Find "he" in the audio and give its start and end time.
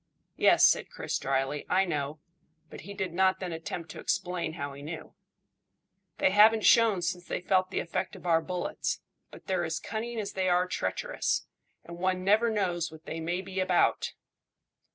2.81-2.95, 4.73-4.81